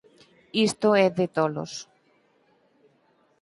[0.67, 1.71] Isto é de tolos.